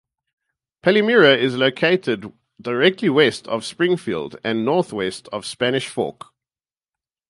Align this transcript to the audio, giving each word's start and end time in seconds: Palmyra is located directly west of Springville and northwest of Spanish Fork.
Palmyra 0.81 1.37
is 1.37 1.55
located 1.57 2.33
directly 2.59 3.07
west 3.07 3.47
of 3.47 3.63
Springville 3.63 4.31
and 4.43 4.65
northwest 4.65 5.27
of 5.31 5.45
Spanish 5.45 5.87
Fork. 5.89 6.33